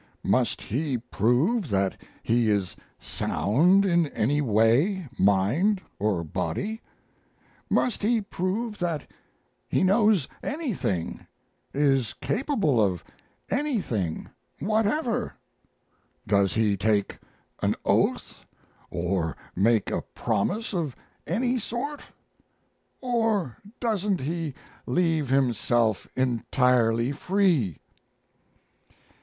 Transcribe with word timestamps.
Must 0.25 0.63
he 0.63 0.97
prove 0.97 1.69
that 1.69 1.95
he 2.23 2.49
is 2.49 2.75
sound 2.99 3.85
in 3.85 4.07
any 4.07 4.41
way, 4.41 5.07
mind 5.19 5.79
or 5.99 6.23
body? 6.23 6.81
Must 7.69 8.01
he 8.01 8.19
prove 8.19 8.79
that 8.79 9.05
he 9.69 9.83
knows 9.83 10.27
anything 10.41 11.27
is 11.71 12.15
capable 12.19 12.81
of 12.83 13.03
anything 13.51 14.27
whatever? 14.57 15.35
Does 16.25 16.55
he 16.55 16.75
take 16.75 17.19
an 17.61 17.75
oath 17.85 18.43
or 18.89 19.37
make 19.55 19.91
a 19.91 20.01
promise 20.01 20.73
of 20.73 20.95
any 21.27 21.59
sort? 21.59 22.01
or 23.01 23.55
doesn't 23.79 24.21
he 24.21 24.55
leave 24.87 25.29
himself 25.29 26.07
entirely 26.15 27.11
free? 27.11 27.77